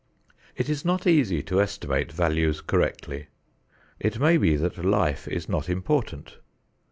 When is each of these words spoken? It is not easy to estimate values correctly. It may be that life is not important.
It 0.55 0.67
is 0.67 0.83
not 0.83 1.05
easy 1.05 1.43
to 1.43 1.61
estimate 1.61 2.11
values 2.11 2.59
correctly. 2.59 3.27
It 3.99 4.17
may 4.19 4.37
be 4.37 4.55
that 4.55 4.83
life 4.83 5.27
is 5.27 5.47
not 5.47 5.69
important. 5.69 6.37